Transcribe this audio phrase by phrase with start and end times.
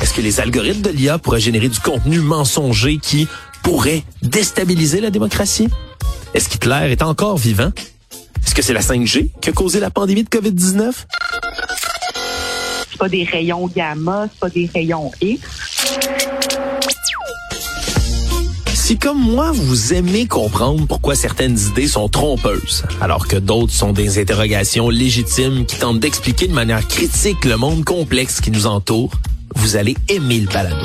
[0.00, 3.28] Est-ce que les algorithmes de l'IA pourraient générer du contenu mensonger qui
[3.62, 5.68] pourrait déstabiliser la démocratie?
[6.32, 7.70] Est-ce qu'Hitler est encore vivant?
[8.44, 10.92] Est-ce que c'est la 5G qui a causé la pandémie de COVID-19?
[12.90, 15.42] C'est pas des rayons gamma, c'est pas des rayons X.
[18.72, 23.92] Si comme moi, vous aimez comprendre pourquoi certaines idées sont trompeuses, alors que d'autres sont
[23.92, 29.12] des interrogations légitimes qui tentent d'expliquer de manière critique le monde complexe qui nous entoure,
[29.54, 30.76] vous allez aimer le balado.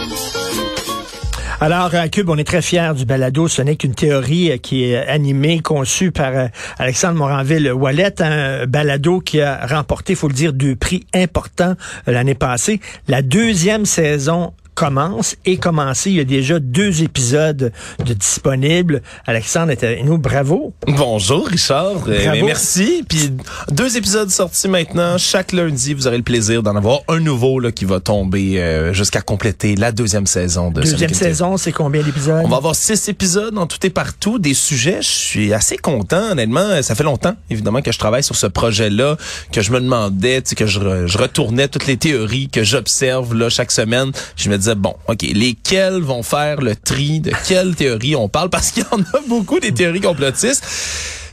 [1.61, 3.47] Alors, à Cube, on est très fiers du balado.
[3.47, 6.47] Ce n'est qu'une théorie euh, qui est animée, conçue par euh,
[6.77, 11.75] Alexandre Moranville-Wallet, un balado qui a remporté, il faut le dire, deux prix importants
[12.07, 12.81] euh, l'année passée.
[13.07, 16.11] La deuxième saison commence et commencé.
[16.11, 17.71] Il y a déjà deux épisodes
[18.05, 19.01] de disponibles.
[19.25, 20.17] Alexandre est avec nous.
[20.17, 20.73] Bravo.
[20.85, 22.03] Bonjour, Richard.
[22.07, 23.03] Euh, merci.
[23.07, 23.31] Puis
[23.71, 25.17] deux épisodes sortis maintenant.
[25.17, 28.93] Chaque lundi, vous aurez le plaisir d'en avoir un nouveau là, qui va tomber euh,
[28.93, 32.41] jusqu'à compléter la deuxième saison de Deuxième saison, c'est combien d'épisodes?
[32.43, 35.01] On va avoir six épisodes en tout et partout, des sujets.
[35.01, 36.81] Je suis assez content, honnêtement.
[36.81, 39.15] Ça fait longtemps, évidemment, que je travaille sur ce projet-là,
[39.51, 43.71] que je me demandais, que je, je retournais toutes les théories que j'observe là chaque
[43.71, 44.11] semaine.
[44.35, 47.19] Je me bon, OK, lesquels vont faire le tri?
[47.19, 48.49] De quelle théorie on parle?
[48.49, 50.63] Parce qu'il y en a beaucoup des théories complotistes.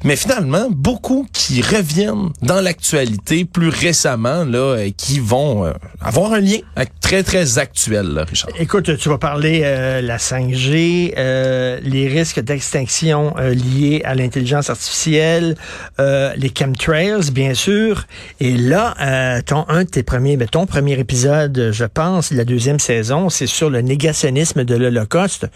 [0.04, 6.32] Mais finalement, beaucoup qui reviennent dans l'actualité plus récemment, là, euh, qui vont euh, avoir
[6.32, 6.58] un lien
[7.00, 8.50] très, très actuel, là, Richard.
[8.58, 15.56] Écoute, tu vas parler euh, la 5G, euh, les risques d'extinction liés à l'intelligence artificielle,
[15.98, 18.04] les chemtrails, bien sûr.
[18.40, 22.78] Et là, ton, un de tes premiers, ben, ton premier épisode, je pense, la deuxième
[22.78, 25.46] saison, c'est sur le négationnisme de l'Holocauste.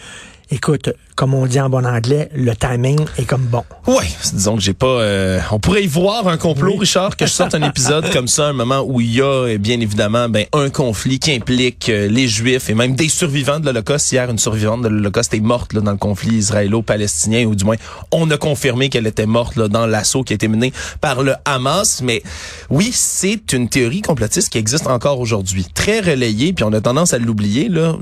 [0.49, 3.65] Écoute, comme on dit en bon anglais, le timing est comme bon.
[3.89, 4.87] Oui, disons que j'ai pas.
[4.87, 8.47] Euh, on pourrait y voir un complot, Richard, que je sorte un épisode comme ça,
[8.47, 12.07] un moment où il y a eh bien évidemment ben, un conflit qui implique euh,
[12.07, 14.13] les Juifs et même des survivants de l'Holocauste.
[14.13, 17.77] Hier, une survivante de l'Holocauste est morte là, dans le conflit israélo-palestinien, ou du moins,
[18.13, 21.35] on a confirmé qu'elle était morte là, dans l'assaut qui a été mené par le
[21.45, 22.03] Hamas.
[22.03, 22.23] Mais
[22.71, 27.15] oui, c'est une théorie complotiste qui existe encore aujourd'hui, très relayée, puis on a tendance
[27.15, 27.97] à l'oublier là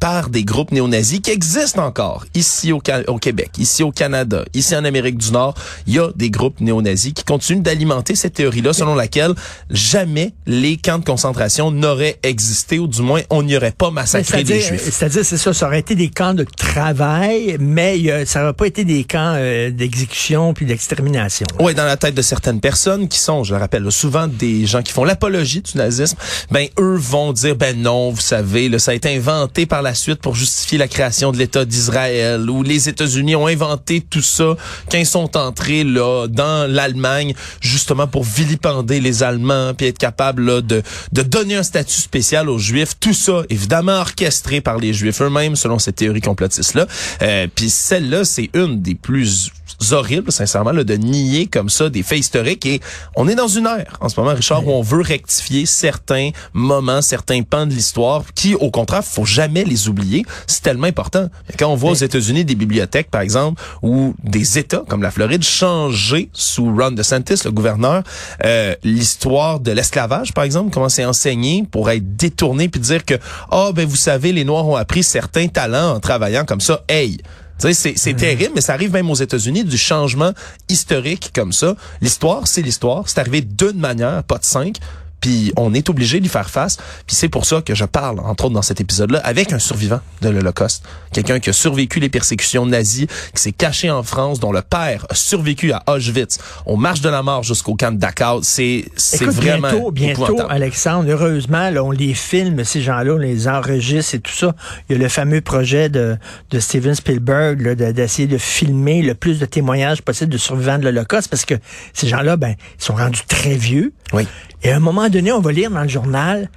[0.00, 4.76] par des groupes néo-nazis qui existent encore ici au, au, Québec, ici au Canada, ici
[4.76, 5.54] en Amérique du Nord.
[5.86, 9.34] Il y a des groupes néo-nazis qui continuent d'alimenter cette théorie-là selon laquelle
[9.70, 14.44] jamais les camps de concentration n'auraient existé ou du moins on n'y aurait pas massacré
[14.44, 14.82] des Juifs.
[14.82, 18.84] C'est-à-dire, c'est ça, ça aurait été des camps de travail, mais ça n'aurait pas été
[18.84, 21.46] des camps euh, d'exécution puis d'extermination.
[21.60, 24.82] Oui, dans la tête de certaines personnes qui sont, je le rappelle, souvent des gens
[24.82, 26.16] qui font l'apologie du nazisme,
[26.50, 29.94] ben eux vont dire, ben non, vous savez, là, ça a été inventé par la
[29.94, 34.56] suite pour justifier la création de l'État d'Israël, où les États-Unis ont inventé tout ça
[34.90, 40.66] quand ils sont entrés là dans l'Allemagne, justement pour vilipender les Allemands, puis être capable
[40.66, 42.94] de, de donner un statut spécial aux Juifs.
[42.98, 46.86] Tout ça, évidemment, orchestré par les Juifs eux-mêmes, selon cette théorie complotiste-là.
[47.22, 49.52] Euh, puis celle-là, c'est une des plus
[49.90, 52.66] horribles, sincèrement, là, de nier comme ça des faits historiques.
[52.66, 52.80] Et
[53.16, 57.02] on est dans une ère, en ce moment, Richard, où on veut rectifier certains moments,
[57.02, 60.24] certains pans de l'histoire, qui, au contraire, faut jamais les oublier.
[60.46, 61.28] C'est tellement important.
[61.58, 65.42] Quand on voit aux États-Unis des bibliothèques, par exemple, ou des États comme la Floride
[65.42, 68.02] changer sous Ron DeSantis, le gouverneur,
[68.44, 73.14] euh, l'histoire de l'esclavage, par exemple, comment c'est enseigné pour être détourné puis dire que,
[73.50, 76.82] oh, ben vous savez, les Noirs ont appris certains talents en travaillant comme ça.
[76.88, 77.18] Hey,
[77.58, 80.32] c'est, c'est terrible, mais ça arrive même aux États-Unis, du changement
[80.68, 81.76] historique comme ça.
[82.00, 83.08] L'histoire, c'est l'histoire.
[83.08, 84.78] C'est arrivé d'une manière, pas de cinq.
[85.24, 86.76] Puis on est obligé d'y faire face.
[87.06, 90.00] Puis c'est pour ça que je parle, entre autres dans cet épisode-là, avec un survivant
[90.20, 90.84] de l'Holocauste.
[91.14, 95.06] Quelqu'un qui a survécu les persécutions nazies, qui s'est caché en France, dont le père
[95.08, 96.36] a survécu à Auschwitz,
[96.66, 98.42] on marche de la mort jusqu'au camp de Dachau.
[98.42, 103.48] C'est, c'est vraiment bientôt, bientôt, Alexandre, heureusement, là, on les filme, ces gens-là, on les
[103.48, 104.54] enregistre et tout ça.
[104.90, 106.18] Il y a le fameux projet de,
[106.50, 111.28] de Steven Spielberg d'essayer de, filmer le plus de témoignages possible de survivants de l'Holocauste
[111.28, 111.54] parce que
[111.94, 113.94] ces gens-là, ben, ils sont rendus très vieux.
[114.14, 114.26] Oui.
[114.62, 116.48] Et à un moment donné, on va lire dans le journal,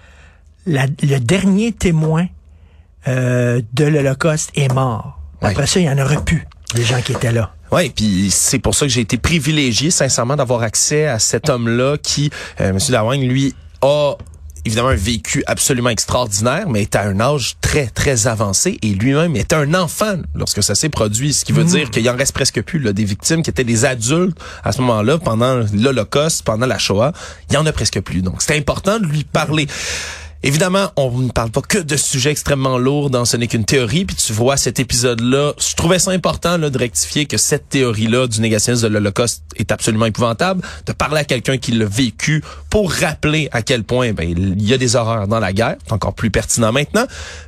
[0.66, 2.28] le dernier témoin
[3.07, 5.19] euh, de l'Holocauste est mort.
[5.42, 6.45] Après ça, il y en aurait plus,
[6.75, 7.54] les gens qui étaient là.
[7.71, 11.98] Oui, puis c'est pour ça que j'ai été privilégié, sincèrement, d'avoir accès à cet homme-là
[11.98, 12.31] qui,
[12.62, 12.80] euh, M.
[12.89, 14.15] Lawang, lui, a
[14.67, 19.35] évidemment un vécu absolument extraordinaire, mais est à un âge très, très avancé et lui-même
[19.35, 21.67] est un enfant lorsque ça s'est produit, ce qui veut mmh.
[21.67, 24.81] dire qu'il en reste presque plus là, des victimes qui étaient des adultes à ce
[24.81, 27.13] moment-là, pendant l'Holocauste, pendant la Shoah,
[27.49, 28.21] il y en a presque plus.
[28.21, 29.67] Donc, c'est important de lui parler.
[30.44, 34.06] Évidemment, on ne parle pas que de sujets extrêmement lourds dans Ce n'est qu'une théorie.
[34.06, 38.28] Puis tu vois cet épisode-là, je trouvais ça important là, de rectifier que cette théorie-là
[38.28, 40.62] du négationnisme de l'Holocauste est absolument épouvantable.
[40.86, 44.74] De parler à quelqu'un qui l'a vécu pour rappeler à quel point ben, il y
[44.74, 45.75] a des horreurs dans la guerre.
[45.86, 47.06] C'est encore plus pertinent maintenant.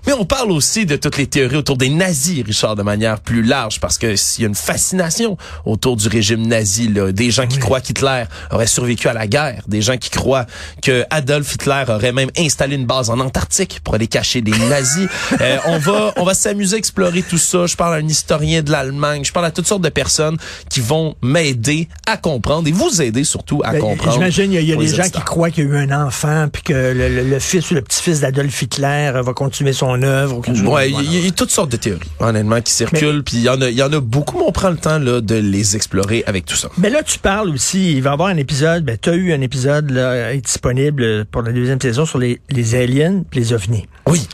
[0.07, 3.43] Mais on parle aussi de toutes les théories autour des nazis, Richard, de manière plus
[3.43, 7.47] large, parce que s'il y a une fascination autour du régime nazi, là, des gens
[7.47, 10.45] qui croient qu'Hitler aurait survécu à la guerre, des gens qui croient
[10.81, 15.07] que Adolf Hitler aurait même installé une base en Antarctique pour aller cacher des nazis.
[15.41, 17.65] Euh, on va on va s'amuser à explorer tout ça.
[17.65, 20.37] Je parle à un historien de l'Allemagne, je parle à toutes sortes de personnes
[20.69, 24.13] qui vont m'aider à comprendre et vous aider surtout à Ben, comprendre.
[24.13, 26.47] J'imagine, il y a, y des gens qui croient qu'il y a eu un enfant,
[26.51, 30.01] puis que le, le- le fils ou le petit-fils d'Adolf Hitler euh, va continuer son
[30.01, 30.41] œuvre.
[30.47, 31.07] Ouais, il Voilà.
[31.09, 33.23] y, il y a toutes sortes de théories, honnêtement, qui circulent.
[33.23, 34.99] Puis il y en a, il y en a beaucoup, mais on prend le temps
[34.99, 36.69] là de les explorer avec tout ça.
[36.77, 39.31] Mais là, tu parles aussi, il va y avoir un épisode, ben, tu as eu
[39.31, 43.87] un épisode là, disponible pour la deuxième saison sur les, les aliens puis les ovnis.
[44.07, 44.27] Oui.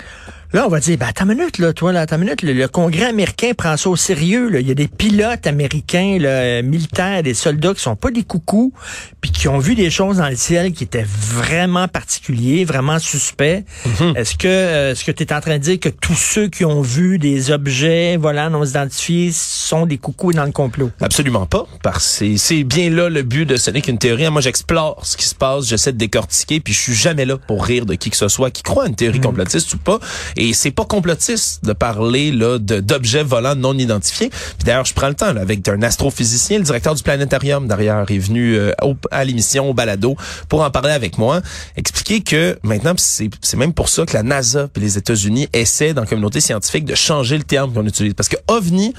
[0.55, 2.53] Là, on va dire, ben, attends une minute, là, toi, là, attends une minute, le,
[2.53, 4.61] le Congrès américain prend ça au sérieux, là.
[4.61, 8.23] Il y a des pilotes américains, là, euh, militaires, des soldats qui sont pas des
[8.23, 8.71] coucous,
[9.19, 13.65] puis qui ont vu des choses dans le ciel qui étaient vraiment particuliers, vraiment suspects.
[13.85, 14.13] Mhm.
[14.15, 16.63] Est-ce que, euh, est-ce que tu es en train de dire que tous ceux qui
[16.63, 20.89] ont vu des objets, voilà, non identifiés, sont des coucous dans le complot?
[21.01, 24.29] Absolument pas, parce que c'est- bien là le but de ce n'est qu'une théorie.
[24.29, 27.65] Moi, j'explore ce qui se passe, j'essaie de décortiquer, puis je suis jamais là pour
[27.65, 29.99] rire de qui que ce soit qui croit à une théorie complotiste ou pas.
[30.37, 34.29] Et c'est pas complotiste de parler là d'objets volants non identifiés.
[34.29, 38.05] Puis d'ailleurs, je prends le temps là, avec un astrophysicien, le directeur du planétarium derrière
[38.09, 38.71] est venu euh,
[39.11, 40.15] à l'émission au balado
[40.49, 41.41] pour en parler avec moi,
[41.77, 46.01] expliquer que maintenant c'est même pour ça que la NASA et les États-Unis essaient dans
[46.01, 48.93] la communauté scientifique de changer le terme qu'on utilise parce que ovni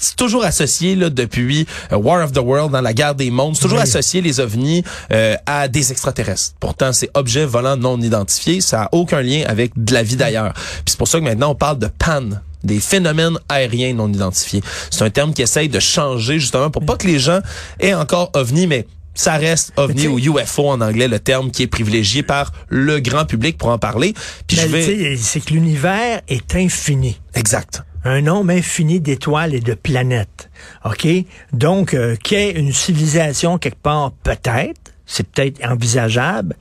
[0.00, 3.54] c'est toujours associé là, depuis euh, War of the World dans la guerre des mondes,
[3.54, 3.84] c'est toujours Oui.
[3.84, 4.82] associé les ovnis
[5.12, 6.54] euh, à des extraterrestres.
[6.58, 10.52] Pourtant, c'est objets volants non identifiés, ça a aucun lien avec de la vie d'ailleurs.
[10.54, 14.62] Puis c'est pour ça que maintenant on parle de PAN des phénomènes aériens non identifiés.
[14.90, 17.40] C'est un terme qui essaye de changer justement pour pas que les gens
[17.78, 21.66] aient encore ovni mais ça reste ovni ou UFO en anglais, le terme qui est
[21.66, 24.14] privilégié par le grand public pour en parler.
[24.46, 27.18] Puis je Mais vais c'est que l'univers est infini.
[27.34, 27.82] exact.
[28.04, 30.50] Un nombre infini d'étoiles et de planètes.
[30.84, 31.06] OK?
[31.52, 36.54] Donc, euh, ait une civilisation quelque part, peut-être, c'est peut-être envisageable,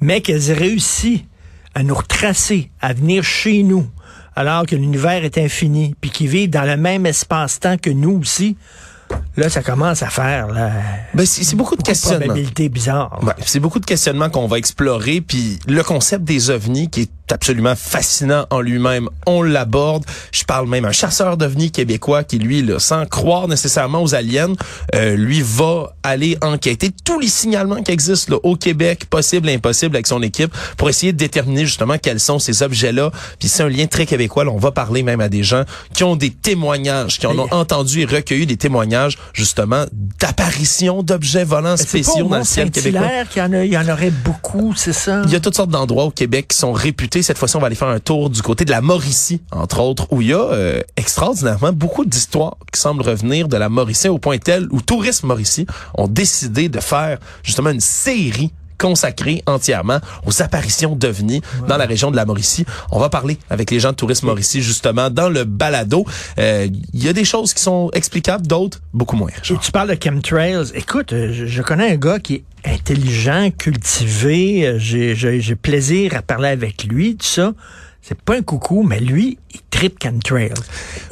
[0.00, 1.26] mais qu'elles aient réussi
[1.74, 3.86] à nous retracer, à venir chez nous,
[4.36, 8.56] alors que l'univers est infini, puis qu'ils vivent dans le même espace-temps que nous aussi,
[9.36, 10.72] là, ça commence à faire là,
[11.14, 12.34] Ben c'est c'est beaucoup de questionnements.
[13.44, 17.74] c'est beaucoup de questionnements qu'on va explorer, puis le concept des ovnis qui est absolument
[17.76, 20.04] fascinant en lui-même, on l'aborde.
[20.32, 24.14] Je parle même à un chasseur d'ovnis québécois qui, lui, là, sans croire nécessairement aux
[24.14, 24.52] aliens,
[24.94, 29.96] euh, lui va aller enquêter tous les signalements qui existent là, au Québec, possible, impossible,
[29.96, 33.10] avec son équipe, pour essayer de déterminer justement quels sont ces objets-là.
[33.38, 34.44] Puis c'est un lien très québécois.
[34.44, 37.48] Là, on va parler même à des gens qui ont des témoignages, qui en ont
[37.52, 39.84] entendu et recueilli des témoignages justement
[40.20, 43.00] d'apparitions d'objets volants spéciaux au dans le ciel québécois.
[43.36, 45.22] En a- il y en aurait beaucoup, c'est ça?
[45.26, 47.13] Il y a toutes sortes d'endroits au Québec qui sont réputés.
[47.22, 50.08] Cette fois-ci, on va aller faire un tour du côté de la Mauricie, entre autres,
[50.10, 54.18] où il y a euh, extraordinairement beaucoup d'histoires qui semblent revenir de la Mauricie au
[54.18, 60.42] point tel où Tourisme Mauricie ont décidé de faire justement une série consacrée entièrement aux
[60.42, 62.64] apparitions d'ovnis dans la région de la Mauricie.
[62.90, 66.04] On va parler avec les gens de Tourisme Mauricie justement dans le balado.
[66.38, 69.30] Euh, Il y a des choses qui sont explicables, d'autres beaucoup moins.
[69.50, 70.70] Et tu parles de chemtrails.
[70.74, 74.66] Écoute, euh, je, je connais un gars qui est intelligent, cultivé.
[74.66, 77.52] euh, J'ai j'ai- j'ai plaisir à parler avec lui, tout ça.
[78.02, 80.52] C'est pas un coucou, mais lui, il tripe chemtrails.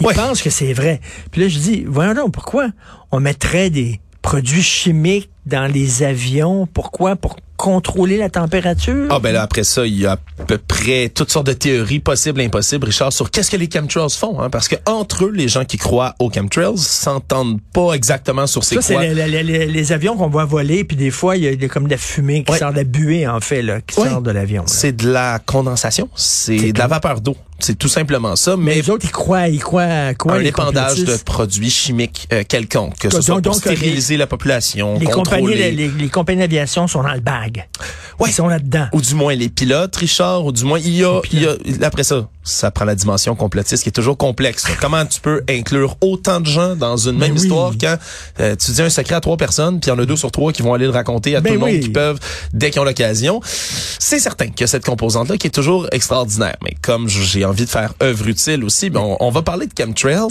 [0.01, 0.15] Il Ouais.
[0.15, 1.01] pense que c'est vrai.
[1.31, 2.69] Puis là, je dis, voyons donc, pourquoi
[3.11, 6.67] on mettrait des produits chimiques dans les avions?
[6.73, 7.17] Pourquoi?
[7.17, 9.07] Pour contrôler la température?
[9.11, 12.01] Ah ben là après ça, il y a à peu près toutes sortes de théories
[12.01, 15.31] possibles et impossibles, Richard, sur qu'est-ce que les chemtrails font, hein, parce que entre eux,
[15.33, 19.05] les gens qui croient aux chemtrails s'entendent pas exactement sur c'est Ça, c'est quoi.
[19.05, 21.85] les, les- les- les avions qu'on voit voler, puis des fois, il y a comme
[21.85, 22.59] de la fumée qui Ouais.
[22.59, 24.09] sort de la buée, en fait, là, qui Ouais.
[24.09, 24.63] sort de l'avion.
[24.63, 24.69] là.
[24.69, 28.75] C'est de la condensation, c'est de la vapeur d'eau, c'est tout simplement ça, Mais mais
[28.75, 30.35] les autres, ils croient, ils croient, quoi?
[30.35, 34.17] un épandage de produits chimiques euh, quelconques, que ce Donc- soit pour donc, les- stériliser
[34.17, 35.07] la population, Les
[35.37, 35.71] compagnies, contrôler.
[35.73, 37.69] les, les compagnies d'aviation sont dans le bag.
[38.19, 38.29] Ouais.
[38.31, 38.87] Ils sont là-dedans.
[38.93, 41.87] ou du moins les pilotes, Richard, ou du moins il y a, il y a
[41.87, 44.65] après ça, ça prend la dimension complotiste qui est toujours complexe.
[44.81, 47.43] Comment tu peux inclure autant de gens dans une Ben même oui.
[47.43, 47.97] histoire quand
[48.41, 50.31] euh, tu dis un secret à trois personnes, puis il y en a deux sur
[50.31, 52.19] trois qui vont aller le raconter à Ben tout le monde qui peuvent
[52.53, 53.41] dès qu'ils ont l'occasion.
[53.45, 56.57] C'est certain a cette composante-là qui est toujours extraordinaire.
[56.63, 59.73] Mais comme j'ai envie de faire œuvre utile aussi, ben on, on va parler de
[59.77, 60.29] chemtrails.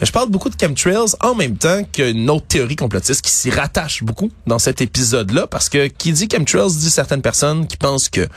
[0.00, 4.02] Je parle beaucoup de chemtrails en même temps qu'une autre théorie complotiste qui s'y rattache
[4.02, 8.28] beaucoup dans cet épisode-là, parce que qui dit chemtrails dit certaines personnes qui pensent que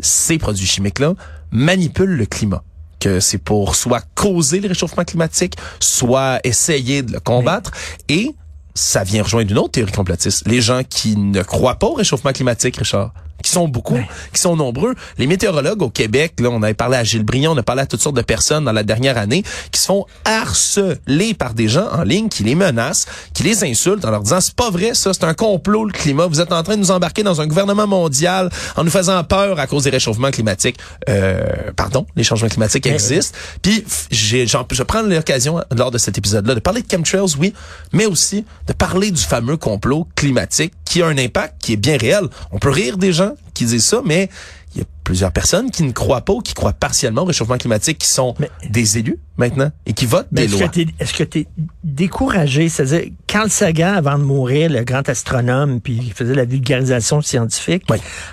[0.00, 1.14] ces produits chimiques-là
[1.54, 2.62] manipulent le climat
[3.00, 7.70] que c'est pour soit causer le réchauffement climatique, soit essayer de le combattre.
[8.08, 8.34] Et
[8.74, 10.48] ça vient rejoindre une autre théorie complotiste.
[10.48, 13.12] Les gens qui ne croient pas au réchauffement climatique, Richard,
[13.54, 13.98] sont beaucoup,
[14.32, 14.94] qui sont nombreux.
[15.18, 17.86] Les météorologues au Québec, là, on avait parlé à Gilles Briand, on a parlé à
[17.86, 21.88] toutes sortes de personnes dans la dernière année qui se font harceler par des gens
[21.92, 25.12] en ligne qui les menacent, qui les insultent en leur disant c'est pas vrai ça,
[25.12, 27.86] c'est un complot le climat, vous êtes en train de nous embarquer dans un gouvernement
[27.86, 30.78] mondial en nous faisant peur à cause des réchauffements climatiques.
[31.08, 33.36] Euh, pardon, les changements climatiques existent.
[33.62, 37.54] Puis j'ai, je prends l'occasion lors de cet épisode-là de parler de chemtrails, oui,
[37.92, 41.96] mais aussi de parler du fameux complot climatique qui a un impact qui est bien
[41.96, 42.28] réel.
[42.52, 44.28] On peut rire des gens qui disent ça, mais
[44.76, 47.58] il y a plusieurs personnes qui ne croient pas ou qui croient partiellement au réchauffement
[47.58, 48.34] climatique, qui sont
[48.68, 50.70] des élus maintenant et qui votent des lois.
[50.98, 51.46] Est-ce que tu es
[51.82, 52.68] découragé?
[52.68, 57.84] C'est-à-dire, Carl Sagan, avant de mourir, le grand astronome, puis il faisait la vulgarisation scientifique,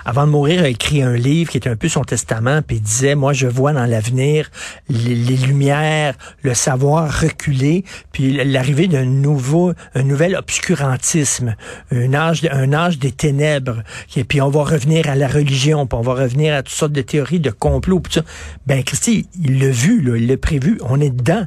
[0.06, 2.82] avant de mourir, a écrit un livre qui était un peu son testament, puis il
[2.82, 4.50] disait, moi, je vois dans l'avenir
[4.90, 11.56] les, lumières, le savoir reculer, puis l'arrivée d'un nouveau, un nouvel obscurantisme,
[11.92, 13.84] un âge, un âge des ténèbres,
[14.16, 16.92] et puis on va revenir à la religion, puis on va revenir à toutes sortes
[16.92, 18.22] de théories de complot, puis ça.
[18.68, 21.46] Ben, Christy, il l'a vu, là, il l'a prévu on est dedans.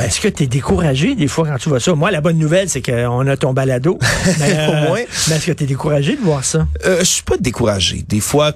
[0.00, 1.94] Est-ce que tu es découragé des fois quand tu vois ça?
[1.94, 3.98] Moi, la bonne nouvelle, c'est qu'on a ton balado.
[4.38, 4.94] mais, euh,
[5.28, 6.66] mais est-ce que tu es découragé de voir ça?
[6.84, 8.04] Euh, je suis pas découragé.
[8.08, 8.52] Des fois,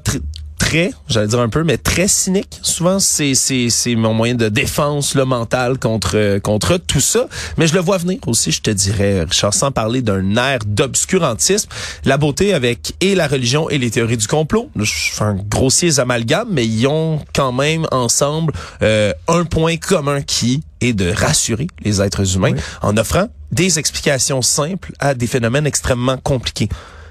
[0.70, 2.60] très, j'allais dire un peu, mais très cynique.
[2.62, 7.26] Souvent, c'est c'est c'est mon moyen de défense le mental contre contre tout ça.
[7.56, 11.68] Mais je le vois venir aussi, je te dirais, Richard, sans parler d'un air d'obscurantisme.
[12.04, 14.70] La beauté avec et la religion et les théories du complot.
[14.76, 20.22] Je fais un grossier amalgame, mais ils ont quand même ensemble euh, un point commun
[20.22, 25.66] qui est de rassurer les êtres humains en offrant des explications simples à des phénomènes
[25.66, 26.68] extrêmement compliqués.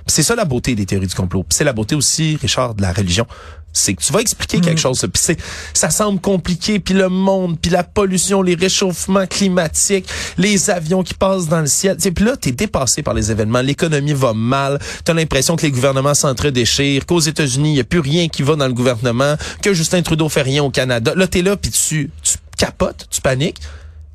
[0.09, 1.45] C'est ça la beauté des théories du complot.
[1.49, 3.25] C'est la beauté aussi, Richard, de la religion.
[3.71, 4.81] C'est que tu vas expliquer quelque mm.
[4.81, 4.99] chose.
[5.01, 5.37] Puis c'est,
[5.73, 6.79] ça semble compliqué.
[6.79, 11.67] Puis le monde, puis la pollution, les réchauffements climatiques, les avions qui passent dans le
[11.67, 11.97] ciel.
[11.97, 13.61] Puis là, t'es dépassé par les événements.
[13.61, 14.79] L'économie va mal.
[15.05, 18.55] T'as l'impression que les gouvernements s'entre-déchirent, qu'aux États-Unis, il y a plus rien qui va
[18.55, 21.13] dans le gouvernement, que Justin Trudeau fait rien au Canada.
[21.15, 23.59] Là, t'es là, puis tu, tu capotes, tu paniques.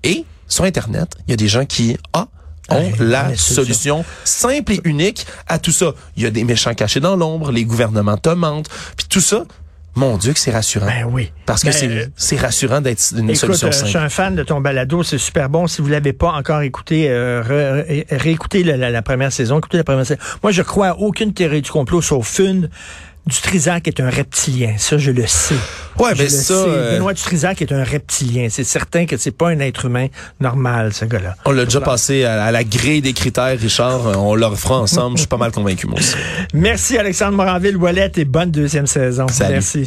[0.02, 2.28] Et sur Internet, il y a des gens qui, ah,
[2.70, 5.92] ont la solution simple et unique à tout ça.
[6.16, 9.44] Il y a des méchants cachés dans l'ombre, les gouvernements te mentent, puis tout ça.
[9.96, 10.86] Mon Dieu que c'est rassurant.
[10.86, 11.30] Ben oui.
[11.46, 13.84] Parce que ben, c'est rassurant d'être une solution simple.
[13.84, 15.68] Je suis un fan de ton balado, c'est super bon.
[15.68, 20.20] Si vous l'avez pas encore écouté, euh, réécoutez la, première saison, écoutez la première saison.
[20.42, 22.70] Moi, je crois à aucune théorie du complot sauf une
[23.26, 25.54] Dutrisac est un reptilien, ça je le sais.
[25.98, 26.54] Ouais, mais ben ça.
[26.54, 26.96] Euh...
[26.96, 28.48] Benoît Dutrisac est un reptilien.
[28.50, 30.08] C'est certain que c'est pas un être humain
[30.40, 31.36] normal, ce gars-là.
[31.46, 34.18] On l'a déjà passé à, la grille des critères, Richard.
[34.18, 35.16] On le refera ensemble.
[35.16, 36.16] Je suis pas mal convaincu, moi aussi.
[36.54, 39.26] Merci Alexandre Moranville-Ouellette et bonne deuxième saison.
[39.40, 39.86] Merci.